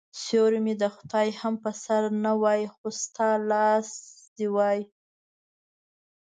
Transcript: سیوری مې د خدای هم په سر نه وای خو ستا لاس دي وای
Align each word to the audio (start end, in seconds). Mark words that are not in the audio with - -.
سیوری 0.23 0.59
مې 0.65 0.73
د 0.81 0.83
خدای 0.95 1.27
هم 1.39 1.53
په 1.63 1.71
سر 1.83 2.03
نه 2.23 2.33
وای 2.41 2.61
خو 2.73 2.87
ستا 3.03 3.29
لاس 3.51 3.87
دي 4.35 4.47
وای 4.55 4.79